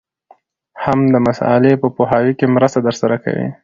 هم 0.83 0.99
د 1.13 1.15
مسألې 1.27 1.73
په 1.81 1.87
پوهاوي 1.95 2.33
کي 2.39 2.45
مرسته 2.55 2.79
درسره 2.87 3.15
کوي. 3.23 3.47